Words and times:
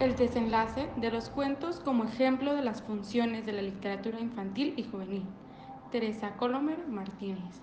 El 0.00 0.14
desenlace 0.14 0.88
de 1.00 1.10
los 1.10 1.28
cuentos 1.28 1.80
como 1.80 2.04
ejemplo 2.04 2.54
de 2.54 2.62
las 2.62 2.82
funciones 2.82 3.44
de 3.44 3.52
la 3.52 3.62
literatura 3.62 4.20
infantil 4.20 4.74
y 4.76 4.84
juvenil. 4.84 5.24
Teresa 5.90 6.36
Colomer 6.36 6.86
Martínez. 6.86 7.60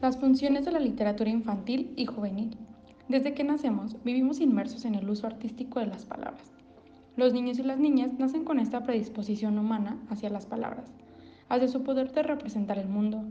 Las 0.00 0.18
funciones 0.18 0.64
de 0.64 0.72
la 0.72 0.80
literatura 0.80 1.30
infantil 1.30 1.92
y 1.96 2.06
juvenil. 2.06 2.58
Desde 3.08 3.34
que 3.34 3.44
nacemos, 3.44 4.02
vivimos 4.02 4.40
inmersos 4.40 4.84
en 4.84 4.96
el 4.96 5.08
uso 5.08 5.28
artístico 5.28 5.78
de 5.78 5.86
las 5.86 6.06
palabras. 6.06 6.50
Los 7.14 7.32
niños 7.32 7.60
y 7.60 7.62
las 7.62 7.78
niñas 7.78 8.18
nacen 8.18 8.44
con 8.44 8.58
esta 8.58 8.82
predisposición 8.82 9.60
humana 9.60 9.96
hacia 10.10 10.28
las 10.28 10.46
palabras, 10.46 10.92
hacia 11.50 11.68
su 11.68 11.84
poder 11.84 12.10
de 12.10 12.24
representar 12.24 12.80
el 12.80 12.88
mundo, 12.88 13.22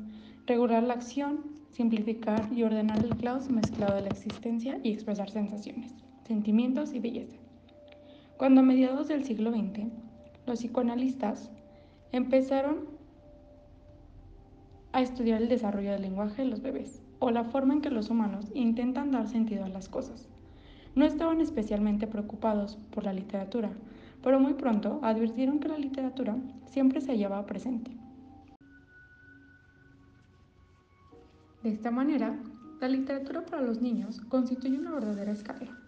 regular 0.45 0.83
la 0.83 0.93
acción, 0.93 1.41
simplificar 1.71 2.47
y 2.53 2.63
ordenar 2.63 3.03
el 3.03 3.17
caos 3.17 3.49
mezclado 3.49 3.95
de 3.95 4.03
la 4.03 4.09
existencia 4.09 4.79
y 4.81 4.93
expresar 4.93 5.29
sensaciones, 5.29 5.93
sentimientos 6.31 6.93
y 6.93 6.99
belleza. 6.99 7.35
Cuando 8.37 8.61
a 8.61 8.63
mediados 8.63 9.09
del 9.09 9.25
siglo 9.25 9.51
XX, 9.51 9.89
los 10.47 10.59
psicoanalistas 10.59 11.51
empezaron 12.13 12.85
a 14.93 15.01
estudiar 15.01 15.41
el 15.41 15.49
desarrollo 15.49 15.91
del 15.91 16.03
lenguaje 16.03 16.43
de 16.43 16.47
los 16.47 16.61
bebés 16.61 17.01
o 17.19 17.31
la 17.31 17.43
forma 17.43 17.73
en 17.73 17.81
que 17.81 17.89
los 17.89 18.09
humanos 18.09 18.49
intentan 18.53 19.11
dar 19.11 19.27
sentido 19.27 19.65
a 19.65 19.67
las 19.67 19.89
cosas. 19.89 20.29
No 20.95 21.03
estaban 21.03 21.41
especialmente 21.41 22.07
preocupados 22.07 22.77
por 22.91 23.03
la 23.03 23.11
literatura, 23.11 23.71
pero 24.23 24.39
muy 24.39 24.53
pronto 24.53 25.01
advirtieron 25.03 25.59
que 25.59 25.67
la 25.67 25.77
literatura 25.77 26.37
siempre 26.63 27.01
se 27.01 27.11
hallaba 27.11 27.45
presente. 27.45 27.91
De 31.61 31.71
esta 31.71 31.91
manera, 31.91 32.39
la 32.79 32.87
literatura 32.87 33.45
para 33.45 33.61
los 33.61 33.81
niños 33.81 34.21
constituye 34.21 34.79
una 34.79 34.91
verdadera 34.91 35.33
escalera, 35.33 35.80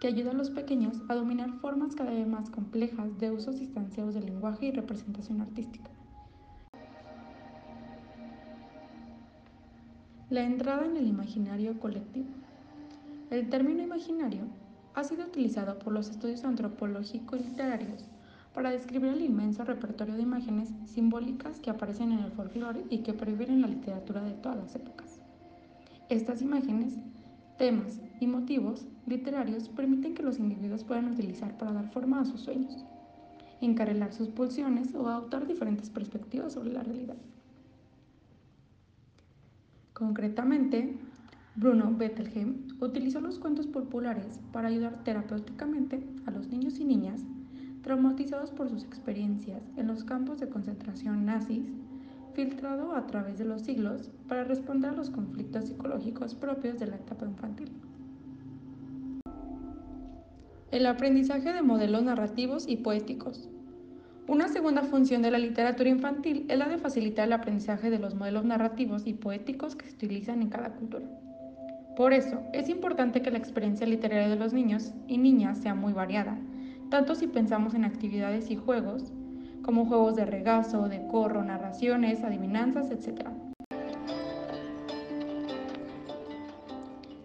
que 0.00 0.06
ayuda 0.06 0.30
a 0.30 0.34
los 0.34 0.50
pequeños 0.50 1.02
a 1.08 1.14
dominar 1.14 1.52
formas 1.60 1.94
cada 1.94 2.10
vez 2.10 2.26
más 2.26 2.50
complejas 2.50 3.18
de 3.18 3.30
usos 3.32 3.58
distanciados 3.58 4.14
del 4.14 4.26
lenguaje 4.26 4.66
y 4.66 4.72
representación 4.72 5.40
artística. 5.40 5.90
La 10.30 10.42
entrada 10.42 10.84
en 10.84 10.96
el 10.96 11.06
imaginario 11.06 11.80
colectivo. 11.80 12.28
El 13.30 13.48
término 13.48 13.82
imaginario 13.82 14.42
ha 14.94 15.02
sido 15.02 15.24
utilizado 15.24 15.78
por 15.78 15.92
los 15.92 16.10
estudios 16.10 16.44
antropológicos 16.44 17.40
y 17.40 17.44
literarios 17.44 18.04
para 18.52 18.70
describir 18.70 19.12
el 19.12 19.22
inmenso 19.22 19.64
repertorio 19.64 20.16
de 20.16 20.22
imágenes 20.22 20.70
simbólicas 20.84 21.60
que 21.60 21.70
aparecen 21.70 22.12
en 22.12 22.20
el 22.20 22.32
folclore 22.32 22.84
y 22.90 22.98
que 22.98 23.14
perviven 23.14 23.50
en 23.50 23.60
la 23.62 23.68
literatura 23.68 24.22
de 24.22 24.32
todas 24.32 24.58
las 24.58 24.74
épocas. 24.74 25.20
Estas 26.08 26.42
imágenes, 26.42 26.94
temas 27.58 28.00
y 28.20 28.26
motivos 28.26 28.86
literarios 29.06 29.68
permiten 29.68 30.14
que 30.14 30.22
los 30.22 30.38
individuos 30.38 30.84
puedan 30.84 31.12
utilizar 31.12 31.58
para 31.58 31.72
dar 31.72 31.90
forma 31.90 32.20
a 32.20 32.24
sus 32.24 32.40
sueños, 32.40 32.84
encarrilar 33.60 34.12
sus 34.12 34.28
pulsiones 34.28 34.94
o 34.94 35.08
adoptar 35.08 35.46
diferentes 35.46 35.90
perspectivas 35.90 36.52
sobre 36.52 36.72
la 36.72 36.82
realidad. 36.82 37.16
Concretamente, 39.92 40.96
Bruno 41.56 41.92
Bettelheim 41.92 42.68
utilizó 42.80 43.20
los 43.20 43.40
cuentos 43.40 43.66
populares 43.66 44.38
para 44.52 44.68
ayudar 44.68 45.02
terapéuticamente 45.02 46.00
a 46.24 46.30
los 46.30 46.46
niños 46.48 46.78
y 46.78 46.84
niñas 46.84 47.24
traumatizados 47.82 48.50
por 48.50 48.68
sus 48.68 48.84
experiencias 48.84 49.62
en 49.76 49.86
los 49.86 50.04
campos 50.04 50.38
de 50.38 50.48
concentración 50.48 51.24
nazis, 51.24 51.64
filtrado 52.38 52.94
a 52.94 53.04
través 53.08 53.36
de 53.36 53.44
los 53.44 53.62
siglos 53.62 54.12
para 54.28 54.44
responder 54.44 54.90
a 54.90 54.94
los 54.94 55.10
conflictos 55.10 55.64
psicológicos 55.64 56.36
propios 56.36 56.78
de 56.78 56.86
la 56.86 56.94
etapa 56.94 57.26
infantil. 57.26 57.72
El 60.70 60.86
aprendizaje 60.86 61.52
de 61.52 61.62
modelos 61.62 62.04
narrativos 62.04 62.68
y 62.68 62.76
poéticos. 62.76 63.48
Una 64.28 64.46
segunda 64.46 64.84
función 64.84 65.20
de 65.20 65.32
la 65.32 65.38
literatura 65.38 65.90
infantil 65.90 66.46
es 66.48 66.56
la 66.56 66.68
de 66.68 66.78
facilitar 66.78 67.26
el 67.26 67.32
aprendizaje 67.32 67.90
de 67.90 67.98
los 67.98 68.14
modelos 68.14 68.44
narrativos 68.44 69.08
y 69.08 69.14
poéticos 69.14 69.74
que 69.74 69.86
se 69.86 69.96
utilizan 69.96 70.40
en 70.40 70.50
cada 70.50 70.74
cultura. 70.74 71.06
Por 71.96 72.12
eso, 72.12 72.40
es 72.52 72.68
importante 72.68 73.20
que 73.20 73.32
la 73.32 73.38
experiencia 73.38 73.84
literaria 73.84 74.28
de 74.28 74.36
los 74.36 74.52
niños 74.52 74.92
y 75.08 75.18
niñas 75.18 75.58
sea 75.58 75.74
muy 75.74 75.92
variada, 75.92 76.38
tanto 76.88 77.16
si 77.16 77.26
pensamos 77.26 77.74
en 77.74 77.84
actividades 77.84 78.48
y 78.52 78.54
juegos, 78.54 79.12
como 79.68 79.84
juegos 79.84 80.16
de 80.16 80.24
regazo, 80.24 80.88
de 80.88 81.06
corro, 81.08 81.44
narraciones, 81.44 82.24
adivinanzas, 82.24 82.90
etc. 82.90 83.28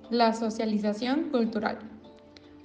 La 0.09 0.33
socialización 0.33 1.29
cultural. 1.29 1.79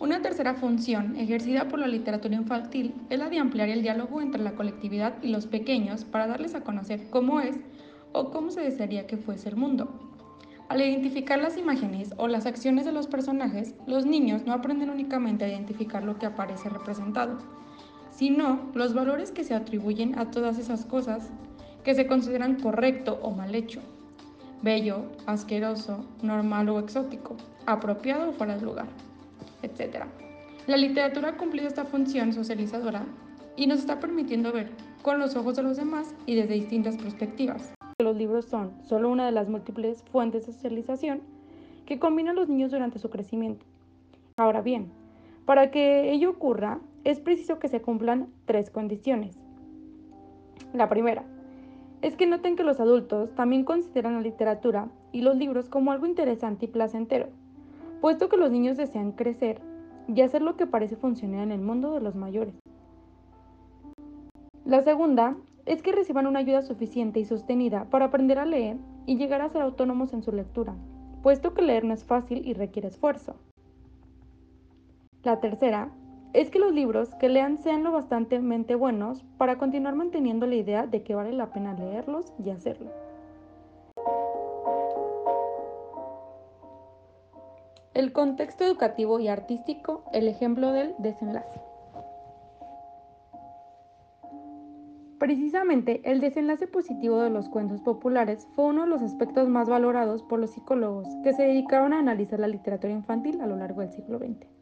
Una 0.01 0.21
tercera 0.21 0.55
función 0.55 1.15
ejercida 1.15 1.69
por 1.69 1.79
la 1.79 1.87
literatura 1.87 2.35
infantil 2.35 2.93
es 3.09 3.21
la 3.21 3.29
de 3.29 3.39
ampliar 3.39 3.69
el 3.69 3.83
diálogo 3.83 4.21
entre 4.21 4.43
la 4.43 4.57
colectividad 4.57 5.15
y 5.23 5.29
los 5.29 5.47
pequeños 5.47 6.05
para 6.05 6.27
darles 6.27 6.57
a 6.57 6.63
conocer 6.63 7.09
cómo 7.11 7.39
es 7.39 7.55
o 8.11 8.33
cómo 8.33 8.51
se 8.51 8.63
desearía 8.63 9.07
que 9.07 9.17
fuese 9.17 9.49
el 9.49 9.55
mundo. 9.55 9.93
Al 10.69 10.81
identificar 10.81 11.39
las 11.39 11.57
imágenes 11.57 12.15
o 12.17 12.27
las 12.27 12.47
acciones 12.47 12.85
de 12.85 12.91
los 12.91 13.07
personajes, 13.07 13.77
los 13.87 14.07
niños 14.07 14.45
no 14.45 14.55
aprenden 14.55 14.91
únicamente 14.91 15.45
a 15.45 15.49
identificar 15.49 16.03
lo 16.03 16.19
que 16.19 16.27
aparece 16.27 16.69
representado, 16.69 17.39
sino 18.19 18.59
los 18.75 18.95
valores 18.95 19.31
que 19.31 19.45
se 19.45 19.55
atribuyen 19.55 20.19
a 20.19 20.33
todas 20.33 20.59
esas 20.59 20.85
cosas 20.85 21.31
que 21.85 21.95
se 21.95 22.09
consideran 22.09 22.61
correcto 22.61 23.21
o 23.23 23.31
mal 23.31 23.55
hecho, 23.55 23.81
bello, 24.61 25.05
asqueroso, 25.27 26.05
normal 26.21 26.69
o 26.69 26.81
exótico, 26.81 27.37
apropiado 27.65 28.31
o 28.31 28.33
fuera 28.33 28.57
de 28.57 28.65
lugar 28.65 28.89
etc. 29.63 30.05
La 30.67 30.77
literatura 30.77 31.31
ha 31.31 31.37
cumplido 31.37 31.69
esta 31.69 31.85
función 31.85 32.33
socializadora 32.33 33.07
y 33.57 33.69
nos 33.69 33.79
está 33.79 34.01
permitiendo 34.01 34.53
ver 34.53 34.71
con 35.03 35.21
los 35.21 35.37
ojos 35.37 35.55
de 35.55 35.63
los 35.63 35.77
demás 35.77 36.13
y 36.27 36.35
desde 36.35 36.55
distintas 36.55 36.97
perspectivas. 36.97 37.73
Los 38.01 38.17
libros 38.17 38.47
son 38.47 38.73
solo 38.85 39.11
una 39.11 39.27
de 39.27 39.33
las 39.33 39.49
múltiples 39.49 40.03
fuentes 40.11 40.47
de 40.47 40.53
socialización 40.53 41.21
que 41.87 42.01
combinan 42.01 42.35
los 42.35 42.49
niños 42.49 42.73
durante 42.73 42.99
su 42.99 43.11
crecimiento. 43.11 43.65
Ahora 44.37 44.61
bien, 44.61 44.91
para 45.47 45.71
que 45.71 46.13
ello 46.13 46.31
ocurra, 46.31 46.81
es 47.11 47.21
preciso 47.21 47.59
que 47.59 47.69
se 47.69 47.81
cumplan 47.81 48.29
tres 48.45 48.69
condiciones. 48.69 49.39
La 50.75 50.91
primera 50.91 51.25
es 52.03 52.17
que 52.17 52.27
noten 52.27 52.55
que 52.55 52.65
los 52.65 52.81
adultos 52.81 53.35
también 53.35 53.65
consideran 53.65 54.13
la 54.15 54.21
literatura 54.21 54.91
y 55.11 55.23
los 55.23 55.35
libros 55.35 55.71
como 55.71 55.91
algo 55.91 56.05
interesante 56.05 56.67
y 56.67 56.69
placentero, 56.69 57.29
puesto 58.03 58.29
que 58.29 58.37
los 58.37 58.51
niños 58.51 58.77
desean 58.77 59.13
crecer 59.13 59.63
y 60.07 60.21
hacer 60.21 60.43
lo 60.43 60.59
que 60.59 60.67
parece 60.67 60.97
funcionar 60.97 61.45
en 61.45 61.53
el 61.53 61.63
mundo 61.63 61.95
de 61.95 62.03
los 62.03 62.15
mayores. 62.15 62.55
La 64.67 64.83
segunda 64.83 65.35
es 65.65 65.81
que 65.81 65.93
reciban 65.93 66.27
una 66.27 66.41
ayuda 66.41 66.61
suficiente 66.61 67.21
y 67.21 67.25
sostenida 67.25 67.87
para 67.87 68.05
aprender 68.05 68.39
a 68.39 68.45
leer 68.45 68.77
y 69.07 69.17
llegar 69.17 69.41
a 69.41 69.49
ser 69.49 69.63
autónomos 69.63 70.13
en 70.13 70.23
su 70.23 70.31
lectura, 70.31 70.75
puesto 71.23 71.55
que 71.55 71.63
leer 71.63 71.85
no 71.85 71.95
es 71.95 72.05
fácil 72.05 72.47
y 72.47 72.53
requiere 72.53 72.89
esfuerzo. 72.89 73.37
La 75.25 75.41
tercera 75.41 75.91
es 76.33 76.51
que 76.51 76.59
los 76.59 76.73
libros 76.73 77.15
que 77.15 77.29
lean 77.29 77.59
sean 77.59 77.83
lo 77.83 77.93
bastante 77.93 78.39
buenos 78.75 79.25
para 79.39 79.59
continuar 79.59 79.95
manteniendo 79.95 80.47
la 80.47 80.57
idea 80.57 80.87
de 80.87 81.03
que 81.03 81.15
vale 81.15 81.33
la 81.33 81.53
pena 81.53 81.75
leerlos 81.75 82.33
y 82.45 82.51
hacerlo. 82.51 82.91
El 87.95 88.13
contexto 88.13 88.65
educativo 88.65 89.19
y 89.19 89.29
artístico, 89.29 90.05
el 90.13 90.29
ejemplo 90.29 90.73
del 90.73 90.95
desenlace. 90.99 91.61
Precisamente, 95.19 96.01
el 96.05 96.21
desenlace 96.21 96.69
positivo 96.69 97.21
de 97.21 97.31
los 97.31 97.49
cuentos 97.49 97.81
populares 97.81 98.47
fue 98.55 98.67
uno 98.67 98.83
de 98.83 98.89
los 98.89 99.03
aspectos 99.03 99.49
más 99.49 99.69
valorados 99.69 100.23
por 100.23 100.39
los 100.39 100.53
psicólogos 100.53 101.09
que 101.25 101.33
se 101.33 101.43
dedicaron 101.43 101.93
a 101.93 101.99
analizar 101.99 102.39
la 102.39 102.47
literatura 102.47 102.93
infantil 102.93 103.41
a 103.41 103.47
lo 103.47 103.57
largo 103.57 103.81
del 103.81 103.91
siglo 103.91 104.19
XX. 104.19 104.58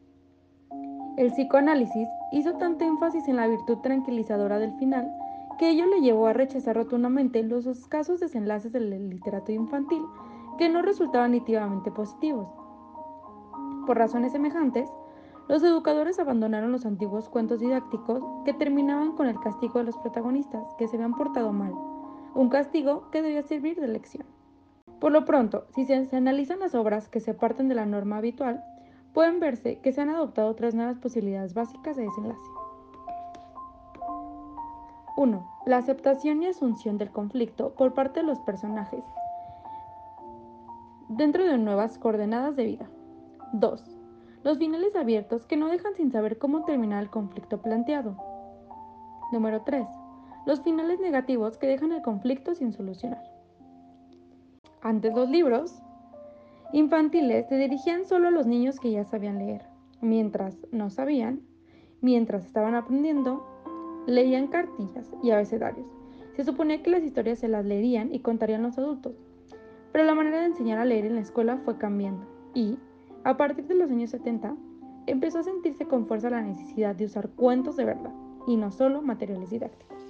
El 1.17 1.31
psicoanálisis 1.31 2.07
hizo 2.31 2.53
tanto 2.53 2.85
énfasis 2.85 3.27
en 3.27 3.37
la 3.37 3.47
virtud 3.47 3.79
tranquilizadora 3.79 4.59
del 4.59 4.73
final 4.73 5.11
que 5.57 5.69
ello 5.69 5.87
le 5.87 6.01
llevó 6.01 6.27
a 6.27 6.33
rechazar 6.33 6.75
rotundamente 6.75 7.41
los 7.41 7.65
escasos 7.65 8.19
desenlaces 8.19 8.71
de 8.71 8.81
la 8.81 8.97
literatura 8.97 9.55
infantil 9.55 10.03
que 10.59 10.69
no 10.69 10.83
resultaban 10.83 11.31
nítidamente 11.31 11.91
positivos. 11.91 12.47
Por 13.87 13.97
razones 13.97 14.31
semejantes, 14.31 14.87
los 15.47 15.63
educadores 15.63 16.19
abandonaron 16.19 16.71
los 16.71 16.85
antiguos 16.85 17.29
cuentos 17.29 17.61
didácticos 17.61 18.21
que 18.45 18.53
terminaban 18.53 19.13
con 19.13 19.27
el 19.27 19.39
castigo 19.39 19.79
de 19.79 19.85
los 19.85 19.97
protagonistas 19.97 20.67
que 20.77 20.87
se 20.87 20.97
habían 20.97 21.15
portado 21.15 21.51
mal, 21.51 21.73
un 22.35 22.49
castigo 22.49 23.09
que 23.09 23.23
debía 23.23 23.41
servir 23.41 23.79
de 23.79 23.87
lección. 23.87 24.27
Por 24.99 25.11
lo 25.11 25.25
pronto, 25.25 25.65
si 25.73 25.85
se, 25.85 26.07
analizan 26.15 26.59
las 26.59 26.75
obras 26.75 27.07
que 27.09 27.21
se 27.21 27.33
parten 27.33 27.69
de 27.69 27.75
la 27.75 27.85
norma 27.85 28.17
habitual, 28.17 28.63
pueden 29.17 29.39
verse 29.39 29.79
que 29.79 29.91
se 29.91 30.01
han 30.01 30.11
adoptado 30.11 30.53
tres 30.53 30.75
nuevas 30.75 30.99
posibilidades 30.99 31.55
básicas 31.55 31.97
de 31.97 32.03
desenlace. 32.03 32.39
1. 35.15 35.49
La 35.65 35.77
aceptación 35.77 36.43
y 36.43 36.45
asunción 36.45 36.99
del 36.99 37.09
conflicto 37.09 37.73
por 37.73 37.95
parte 37.95 38.19
de 38.19 38.27
los 38.27 38.39
personajes 38.41 39.03
dentro 41.09 41.43
de 41.43 41.57
nuevas 41.57 41.97
coordenadas 41.97 42.55
de 42.55 42.65
vida. 42.65 42.89
2. 43.53 43.97
Los 44.43 44.59
finales 44.59 44.95
abiertos 44.95 45.47
que 45.47 45.57
no 45.57 45.69
dejan 45.69 45.95
sin 45.95 46.11
saber 46.11 46.37
cómo 46.37 46.63
terminar 46.63 47.01
el 47.01 47.09
conflicto 47.09 47.59
planteado. 47.59 48.15
Número 49.31 49.63
3. 49.63 49.87
Los 50.45 50.61
finales 50.61 50.99
negativos 50.99 51.57
que 51.57 51.65
dejan 51.65 51.91
el 51.91 52.03
conflicto 52.03 52.53
sin 52.53 52.71
solucionar. 52.71 53.23
Antes 54.83 55.15
los 55.15 55.27
libros 55.27 55.81
infantiles 56.73 57.47
se 57.47 57.57
dirigían 57.57 58.05
solo 58.05 58.27
a 58.27 58.31
los 58.31 58.45
niños 58.45 58.79
que 58.79 58.91
ya 58.91 59.03
sabían 59.05 59.39
leer, 59.39 59.63
mientras 60.01 60.57
no 60.71 60.89
sabían, 60.89 61.41
mientras 62.01 62.45
estaban 62.45 62.75
aprendiendo, 62.75 63.45
leían 64.05 64.47
cartillas 64.47 65.11
y 65.23 65.31
abecedarios. 65.31 65.87
Se 66.35 66.43
suponía 66.43 66.83
que 66.83 66.91
las 66.91 67.03
historias 67.03 67.39
se 67.39 67.47
las 67.47 67.65
leerían 67.65 68.13
y 68.13 68.19
contarían 68.19 68.63
los 68.63 68.77
adultos, 68.77 69.15
pero 69.91 70.03
la 70.03 70.15
manera 70.15 70.39
de 70.39 70.47
enseñar 70.47 70.77
a 70.77 70.85
leer 70.85 71.05
en 71.05 71.15
la 71.15 71.21
escuela 71.21 71.57
fue 71.57 71.77
cambiando 71.77 72.25
y, 72.53 72.77
a 73.23 73.37
partir 73.37 73.65
de 73.65 73.75
los 73.75 73.89
años 73.89 74.11
70, 74.11 74.55
empezó 75.07 75.39
a 75.39 75.43
sentirse 75.43 75.85
con 75.85 76.05
fuerza 76.05 76.29
la 76.29 76.41
necesidad 76.41 76.95
de 76.95 77.05
usar 77.05 77.29
cuentos 77.29 77.75
de 77.75 77.85
verdad 77.85 78.13
y 78.45 78.55
no 78.57 78.71
solo 78.71 79.01
materiales 79.01 79.49
didácticos. 79.49 80.06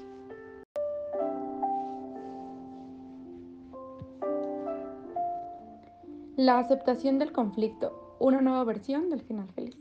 La 6.37 6.59
aceptación 6.59 7.17
del 7.17 7.31
conflicto, 7.31 8.15
una 8.19 8.41
nueva 8.41 8.63
versión 8.63 9.09
del 9.09 9.21
final 9.21 9.49
feliz. 9.53 9.75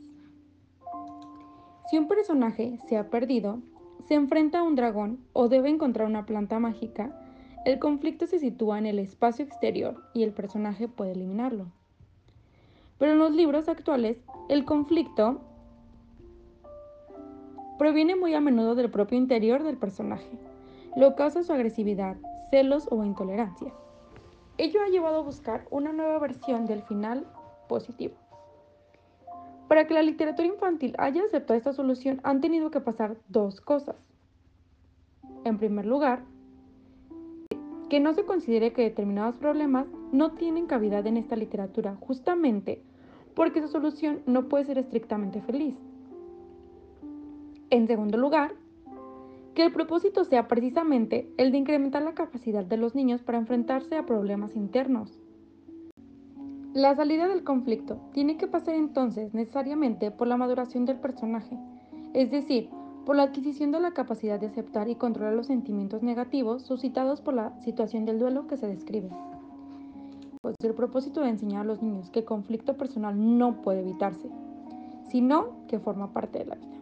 Si 1.87 1.99
un 1.99 2.07
personaje 2.07 2.79
se 2.89 2.97
ha 2.97 3.11
perdido, 3.11 3.59
se 4.07 4.15
enfrenta 4.15 4.57
a 4.57 4.63
un 4.63 4.73
dragón 4.73 5.19
o 5.33 5.49
debe 5.49 5.69
encontrar 5.69 6.07
una 6.07 6.25
planta 6.25 6.57
mágica, 6.57 7.15
el 7.63 7.77
conflicto 7.77 8.25
se 8.25 8.39
sitúa 8.39 8.79
en 8.79 8.87
el 8.87 8.97
espacio 8.97 9.45
exterior 9.45 10.03
y 10.15 10.23
el 10.23 10.33
personaje 10.33 10.87
puede 10.87 11.11
eliminarlo. 11.11 11.67
Pero 12.97 13.11
en 13.11 13.19
los 13.19 13.33
libros 13.33 13.69
actuales, 13.69 14.17
el 14.49 14.65
conflicto 14.65 15.41
proviene 17.77 18.15
muy 18.15 18.33
a 18.33 18.41
menudo 18.41 18.73
del 18.73 18.89
propio 18.89 19.19
interior 19.19 19.61
del 19.61 19.77
personaje, 19.77 20.39
lo 20.95 21.15
causa 21.15 21.43
su 21.43 21.53
agresividad, 21.53 22.17
celos 22.49 22.87
o 22.89 23.03
intolerancia. 23.03 23.71
Ello 24.57 24.81
ha 24.81 24.89
llevado 24.89 25.17
a 25.17 25.23
buscar 25.23 25.67
una 25.69 25.93
nueva 25.93 26.17
versión 26.19 26.65
del 26.65 26.81
final 26.81 27.27
positivo. 27.69 28.15
Para 29.67 29.85
que 29.85 29.93
la 29.93 30.01
literatura 30.01 30.47
infantil 30.47 30.95
haya 30.97 31.23
aceptado 31.23 31.57
esta 31.57 31.73
solución 31.73 32.19
han 32.23 32.41
tenido 32.41 32.71
que 32.71 32.79
pasar 32.79 33.17
dos 33.27 33.61
cosas. 33.61 33.95
En 35.43 35.59
primer 35.59 35.85
lugar, 35.85 36.23
que 37.89 37.99
no 37.99 38.13
se 38.13 38.25
considere 38.25 38.73
que 38.73 38.81
determinados 38.81 39.35
problemas 39.35 39.87
no 40.11 40.31
tienen 40.31 40.65
cavidad 40.65 41.05
en 41.05 41.17
esta 41.17 41.35
literatura, 41.35 41.95
justamente 41.99 42.81
porque 43.35 43.61
su 43.61 43.67
solución 43.67 44.21
no 44.25 44.49
puede 44.49 44.65
ser 44.65 44.79
estrictamente 44.79 45.41
feliz. 45.41 45.75
En 47.69 47.85
segundo 47.85 48.17
lugar, 48.17 48.53
que 49.57 49.63
el 49.63 49.71
propósito 49.71 50.23
sea 50.23 50.47
precisamente 50.47 51.33
el 51.37 51.51
de 51.51 51.57
incrementar 51.57 52.03
la 52.03 52.13
capacidad 52.13 52.63
de 52.63 52.77
los 52.77 52.93
niños 52.93 53.23
para 53.23 53.39
enfrentarse 53.39 53.97
a 53.97 54.05
problemas 54.05 54.55
internos. 54.55 55.17
La 56.75 56.95
salida 56.95 57.27
del 57.27 57.43
conflicto 57.43 57.99
tiene 58.13 58.37
que 58.37 58.45
pasar 58.45 58.75
entonces 58.75 59.33
necesariamente 59.33 60.11
por 60.11 60.27
la 60.27 60.37
maduración 60.37 60.85
del 60.85 60.99
personaje, 60.99 61.57
es 62.13 62.29
decir, 62.29 62.69
por 63.03 63.15
la 63.15 63.23
adquisición 63.23 63.71
de 63.71 63.79
la 63.79 63.95
capacidad 63.95 64.39
de 64.39 64.45
aceptar 64.45 64.89
y 64.89 64.95
controlar 64.95 65.33
los 65.33 65.47
sentimientos 65.47 66.03
negativos 66.03 66.61
suscitados 66.61 67.21
por 67.21 67.33
la 67.33 67.59
situación 67.61 68.05
del 68.05 68.19
duelo 68.19 68.45
que 68.45 68.57
se 68.57 68.67
describe. 68.67 69.09
Pues 70.43 70.55
el 70.63 70.75
propósito 70.75 71.21
de 71.21 71.29
enseñar 71.29 71.61
a 71.61 71.67
los 71.67 71.81
niños 71.81 72.11
que 72.11 72.19
el 72.19 72.25
conflicto 72.25 72.77
personal 72.77 73.39
no 73.39 73.63
puede 73.63 73.79
evitarse, 73.79 74.29
sino 75.09 75.65
que 75.67 75.79
forma 75.79 76.13
parte 76.13 76.37
de 76.37 76.45
la 76.45 76.55
vida. 76.57 76.76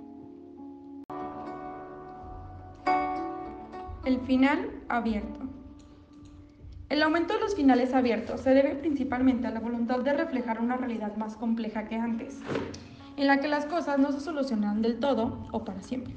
El 4.05 4.19
final 4.19 4.69
abierto. 4.87 5.39
El 6.89 7.01
aumento 7.01 7.33
de 7.33 7.39
los 7.39 7.55
finales 7.55 7.91
abiertos 7.91 8.41
se 8.41 8.51
debe 8.51 8.75
principalmente 8.75 9.47
a 9.47 9.51
la 9.51 9.59
voluntad 9.59 10.01
de 10.01 10.13
reflejar 10.13 10.61
una 10.61 10.77
realidad 10.77 11.17
más 11.17 11.35
compleja 11.35 11.87
que 11.87 11.95
antes, 11.95 12.39
en 13.17 13.25
la 13.25 13.39
que 13.39 13.47
las 13.47 13.65
cosas 13.65 13.97
no 13.97 14.11
se 14.11 14.19
solucionan 14.19 14.83
del 14.83 14.99
todo 14.99 15.47
o 15.51 15.65
para 15.65 15.81
siempre. 15.81 16.13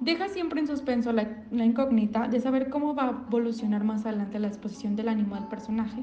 Deja 0.00 0.28
siempre 0.28 0.58
en 0.58 0.66
suspenso 0.66 1.12
la, 1.12 1.44
incógnita 1.52 2.26
de 2.26 2.40
saber 2.40 2.68
cómo 2.68 2.96
va 2.96 3.04
a 3.04 3.24
evolucionar 3.28 3.84
más 3.84 4.04
adelante 4.04 4.40
la 4.40 4.48
exposición 4.48 4.96
del 4.96 5.08
ánimo 5.08 5.36
del 5.36 5.46
personaje. 5.46 6.02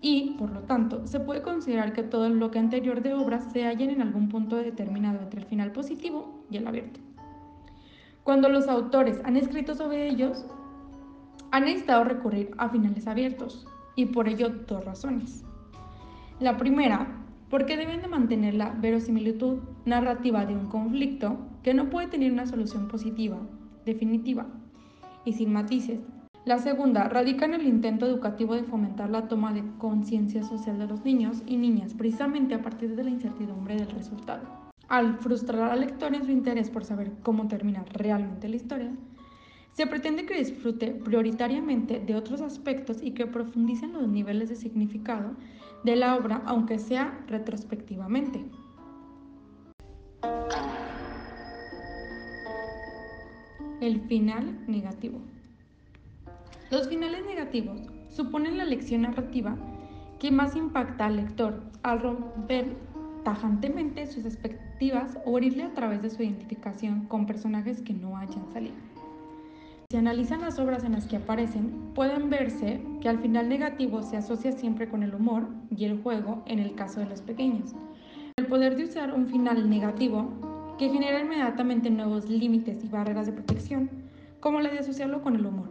Y, 0.00 0.30
por 0.36 0.50
lo 0.50 0.62
tanto, 0.62 1.06
se 1.06 1.20
puede 1.20 1.42
considerar 1.42 1.92
que 1.92 2.02
todo 2.02 2.26
el 2.26 2.32
bloque 2.32 2.58
anterior 2.58 3.02
de 3.02 3.14
obras 3.14 3.52
se 3.52 3.66
hallen 3.66 3.90
en 3.90 4.02
algún 4.02 4.30
punto 4.30 4.56
determinado 4.56 5.20
entre 5.20 5.42
el 5.42 5.46
final 5.46 5.70
positivo 5.70 6.42
y 6.50 6.56
el 6.56 6.66
abierto. 6.66 6.98
Cuando 8.30 8.48
los 8.48 8.68
autores 8.68 9.20
han 9.24 9.36
escrito 9.36 9.74
sobre 9.74 10.06
ellos, 10.06 10.46
han 11.50 11.64
necesitado 11.64 12.04
recurrir 12.04 12.52
a 12.58 12.68
finales 12.68 13.08
abiertos, 13.08 13.66
y 13.96 14.06
por 14.06 14.28
ello 14.28 14.50
dos 14.68 14.84
razones. 14.84 15.44
La 16.38 16.56
primera, 16.56 17.08
porque 17.48 17.76
deben 17.76 18.02
de 18.02 18.06
mantener 18.06 18.54
la 18.54 18.70
verosimilitud 18.70 19.58
narrativa 19.84 20.46
de 20.46 20.54
un 20.54 20.66
conflicto 20.66 21.38
que 21.64 21.74
no 21.74 21.90
puede 21.90 22.06
tener 22.06 22.30
una 22.30 22.46
solución 22.46 22.86
positiva, 22.86 23.36
definitiva 23.84 24.46
y 25.24 25.32
sin 25.32 25.52
matices. 25.52 25.98
La 26.44 26.58
segunda 26.58 27.08
radica 27.08 27.46
en 27.46 27.54
el 27.54 27.66
intento 27.66 28.06
educativo 28.06 28.54
de 28.54 28.62
fomentar 28.62 29.10
la 29.10 29.26
toma 29.26 29.52
de 29.52 29.64
conciencia 29.78 30.44
social 30.44 30.78
de 30.78 30.86
los 30.86 31.04
niños 31.04 31.42
y 31.46 31.56
niñas 31.56 31.94
precisamente 31.94 32.54
a 32.54 32.62
partir 32.62 32.94
de 32.94 33.02
la 33.02 33.10
incertidumbre 33.10 33.74
del 33.74 33.90
resultado 33.90 34.59
al 34.90 35.18
frustrar 35.18 35.70
al 35.70 35.80
lector 35.80 36.14
en 36.14 36.24
su 36.24 36.32
interés 36.32 36.68
por 36.68 36.84
saber 36.84 37.12
cómo 37.22 37.46
termina 37.46 37.84
realmente 37.92 38.48
la 38.48 38.56
historia, 38.56 38.92
se 39.72 39.86
pretende 39.86 40.26
que 40.26 40.36
disfrute 40.36 40.88
prioritariamente 40.88 42.00
de 42.00 42.16
otros 42.16 42.40
aspectos 42.40 42.98
y 43.00 43.12
que 43.12 43.26
profundice 43.26 43.84
en 43.84 43.92
los 43.92 44.08
niveles 44.08 44.48
de 44.48 44.56
significado 44.56 45.36
de 45.84 45.94
la 45.94 46.16
obra, 46.16 46.42
aunque 46.44 46.80
sea 46.80 47.24
retrospectivamente. 47.28 48.44
El 53.80 54.00
final 54.00 54.58
negativo. 54.66 55.20
Los 56.72 56.88
finales 56.88 57.24
negativos 57.24 57.80
suponen 58.08 58.58
la 58.58 58.64
lección 58.64 59.02
narrativa 59.02 59.56
que 60.18 60.32
más 60.32 60.56
impacta 60.56 61.06
al 61.06 61.16
lector 61.16 61.62
al 61.84 62.02
romper 62.02 62.76
tajantemente 63.22 64.06
sus 64.08 64.24
expectativas 64.24 64.69
o 65.26 65.36
herirle 65.36 65.64
a 65.64 65.74
través 65.74 66.00
de 66.00 66.08
su 66.08 66.22
identificación 66.22 67.04
con 67.04 67.26
personajes 67.26 67.82
que 67.82 67.92
no 67.92 68.16
hayan 68.16 68.50
salido. 68.50 68.76
Si 69.90 69.96
analizan 69.98 70.40
las 70.40 70.58
obras 70.58 70.84
en 70.84 70.92
las 70.92 71.06
que 71.06 71.16
aparecen, 71.16 71.92
pueden 71.94 72.30
verse 72.30 72.80
que 73.02 73.08
al 73.10 73.18
final 73.18 73.48
negativo 73.48 74.02
se 74.02 74.16
asocia 74.16 74.52
siempre 74.52 74.88
con 74.88 75.02
el 75.02 75.14
humor 75.14 75.48
y 75.76 75.84
el 75.84 76.02
juego 76.02 76.42
en 76.46 76.60
el 76.60 76.74
caso 76.74 77.00
de 77.00 77.06
los 77.06 77.20
pequeños. 77.20 77.74
El 78.36 78.46
poder 78.46 78.74
de 78.76 78.84
usar 78.84 79.12
un 79.12 79.26
final 79.26 79.68
negativo 79.68 80.76
que 80.78 80.88
genera 80.88 81.20
inmediatamente 81.20 81.90
nuevos 81.90 82.30
límites 82.30 82.82
y 82.82 82.88
barreras 82.88 83.26
de 83.26 83.32
protección, 83.32 83.90
como 84.40 84.60
la 84.60 84.70
de 84.70 84.78
asociarlo 84.78 85.20
con 85.20 85.34
el 85.36 85.44
humor, 85.44 85.68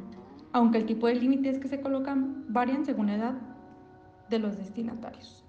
aunque 0.51 0.78
el 0.78 0.86
tipo 0.86 1.08
de 1.08 1.16
límites 1.16 1.58
que 1.58 1.68
se 1.68 1.82
colocan 1.82 2.46
varían 2.50 2.86
según 2.86 3.08
la 3.08 3.16
edad 3.16 3.34
de 4.30 4.38
los 4.38 4.58
destinatarios. 4.58 5.49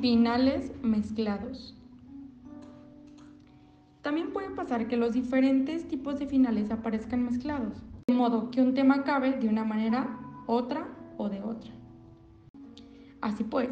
Finales 0.00 0.70
mezclados. 0.80 1.74
También 4.00 4.32
puede 4.32 4.50
pasar 4.50 4.86
que 4.86 4.96
los 4.96 5.12
diferentes 5.12 5.88
tipos 5.88 6.20
de 6.20 6.28
finales 6.28 6.70
aparezcan 6.70 7.24
mezclados, 7.24 7.82
de 8.06 8.14
modo 8.14 8.48
que 8.52 8.62
un 8.62 8.74
tema 8.74 8.94
acabe 8.96 9.32
de 9.32 9.48
una 9.48 9.64
manera, 9.64 10.16
otra 10.46 10.86
o 11.16 11.28
de 11.28 11.42
otra. 11.42 11.72
Así 13.20 13.42
pues, 13.42 13.70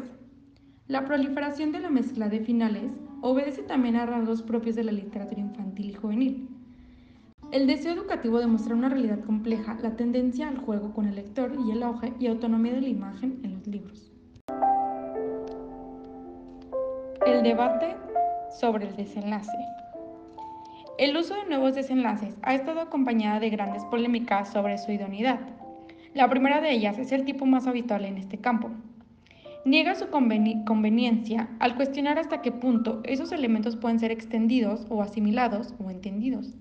la 0.89 1.05
proliferación 1.05 1.71
de 1.71 1.79
la 1.79 1.89
mezcla 1.89 2.27
de 2.27 2.41
finales 2.41 2.91
obedece 3.21 3.63
también 3.63 3.95
a 3.95 4.05
rasgos 4.05 4.41
propios 4.41 4.75
de 4.75 4.83
la 4.83 4.91
literatura 4.91 5.39
infantil 5.39 5.91
y 5.91 5.93
juvenil. 5.93 6.49
El 7.53 7.67
deseo 7.67 7.93
educativo 7.93 8.39
de 8.39 8.47
mostrar 8.47 8.75
una 8.75 8.89
realidad 8.89 9.23
compleja, 9.23 9.77
la 9.81 9.95
tendencia 9.95 10.49
al 10.49 10.57
juego 10.57 10.93
con 10.93 11.05
el 11.05 11.15
lector 11.15 11.55
y 11.65 11.71
el 11.71 11.83
auge 11.83 12.13
y 12.19 12.27
autonomía 12.27 12.73
de 12.73 12.81
la 12.81 12.89
imagen 12.89 13.39
en 13.43 13.53
los 13.53 13.65
libros. 13.65 14.11
El 17.37 17.43
debate 17.43 17.95
sobre 18.49 18.87
el 18.87 18.95
desenlace. 18.95 19.55
El 20.97 21.15
uso 21.15 21.35
de 21.35 21.45
nuevos 21.45 21.75
desenlaces 21.75 22.35
ha 22.41 22.55
estado 22.55 22.81
acompañada 22.81 23.39
de 23.39 23.51
grandes 23.51 23.85
polémicas 23.85 24.51
sobre 24.51 24.79
su 24.79 24.91
idoneidad. 24.91 25.39
La 26.15 26.27
primera 26.31 26.61
de 26.61 26.71
ellas 26.71 26.97
es 26.97 27.11
el 27.11 27.25
tipo 27.25 27.45
más 27.45 27.67
habitual 27.67 28.05
en 28.05 28.17
este 28.17 28.39
campo. 28.39 28.71
Niega 29.65 29.93
su 29.93 30.07
conveniencia 30.09 31.47
al 31.59 31.75
cuestionar 31.75 32.17
hasta 32.17 32.41
qué 32.41 32.51
punto 32.51 33.01
esos 33.03 33.31
elementos 33.31 33.75
pueden 33.75 33.99
ser 33.99 34.09
extendidos 34.09 34.87
o 34.89 35.03
asimilados 35.03 35.75
o 35.77 35.91
entendidos 35.91 36.55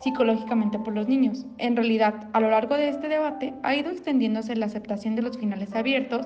psicológicamente 0.00 0.78
por 0.78 0.94
los 0.94 1.08
niños. 1.08 1.44
En 1.58 1.74
realidad, 1.74 2.28
a 2.32 2.40
lo 2.40 2.50
largo 2.50 2.76
de 2.76 2.88
este 2.88 3.08
debate 3.08 3.52
ha 3.64 3.74
ido 3.74 3.90
extendiéndose 3.90 4.54
la 4.54 4.66
aceptación 4.66 5.16
de 5.16 5.22
los 5.22 5.36
finales 5.38 5.74
abiertos 5.74 6.24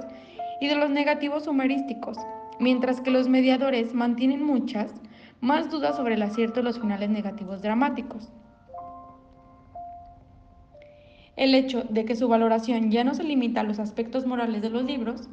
y 0.61 0.69
de 0.69 0.77
los 0.77 0.91
negativos 0.91 1.49
humorísticos, 1.49 2.19
mientras 2.61 3.01
que 3.01 3.11
los 3.11 3.29
mediadores 3.29 3.95
mantienen 3.95 4.43
muchas 4.45 4.93
más 5.41 5.71
dudas 5.71 5.97
sobre 5.97 6.15
el 6.15 6.23
acierto 6.23 6.61
de 6.61 6.65
los 6.65 6.81
finales 6.81 7.11
negativos 7.11 7.63
dramáticos. 7.63 8.33
El 11.37 11.55
hecho 11.55 11.83
de 11.83 12.05
que 12.05 12.17
su 12.17 12.29
valoración 12.29 12.91
ya 12.91 13.05
no 13.05 13.15
se 13.15 13.25
limita 13.25 13.61
a 13.61 13.65
los 13.65 13.79
aspectos 13.79 14.25
morales 14.25 14.63
de 14.63 14.71
los 14.71 14.85
libros, 14.85 15.29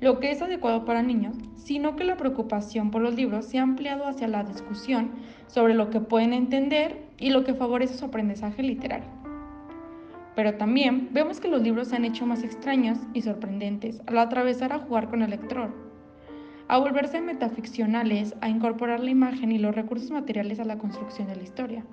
lo 0.00 0.18
que 0.18 0.30
es 0.30 0.42
adecuado 0.42 0.84
para 0.84 1.02
niños, 1.02 1.36
sino 1.56 1.96
que 1.96 2.04
la 2.04 2.16
preocupación 2.16 2.90
por 2.90 3.02
los 3.02 3.14
libros 3.14 3.46
se 3.46 3.58
ha 3.58 3.62
ampliado 3.62 4.06
hacia 4.06 4.28
la 4.28 4.42
discusión 4.42 5.12
sobre 5.46 5.74
lo 5.74 5.90
que 5.90 6.00
pueden 6.00 6.32
entender 6.32 7.04
y 7.18 7.30
lo 7.30 7.44
que 7.44 7.54
favorece 7.54 7.96
su 7.96 8.04
aprendizaje 8.04 8.62
literario. 8.62 9.08
Pero 10.34 10.54
también 10.54 11.10
vemos 11.12 11.40
que 11.40 11.48
los 11.48 11.62
libros 11.62 11.88
se 11.88 11.96
han 11.96 12.04
hecho 12.04 12.26
más 12.26 12.42
extraños 12.42 12.98
y 13.14 13.22
sorprendentes 13.22 14.02
al 14.06 14.18
atravesar 14.18 14.72
a 14.72 14.80
jugar 14.80 15.08
con 15.08 15.22
el 15.22 15.30
lector, 15.30 15.83
a 16.68 16.78
volverse 16.78 17.20
metaficcionales, 17.20 18.34
a 18.40 18.48
incorporar 18.48 19.00
la 19.00 19.10
imagen 19.10 19.52
y 19.52 19.58
los 19.58 19.74
recursos 19.74 20.10
materiales 20.10 20.60
a 20.60 20.64
la 20.64 20.78
construcción 20.78 21.28
de 21.28 21.36
la 21.36 21.42
historia 21.42 21.84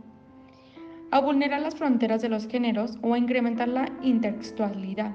a 1.12 1.20
vulnerar 1.20 1.62
las 1.62 1.76
fronteras 1.76 2.22
de 2.22 2.30
los 2.30 2.48
géneros 2.48 2.98
o 3.02 3.14
a 3.14 3.18
incrementar 3.18 3.68
la 3.68 3.90
intertextualidad. 4.02 5.14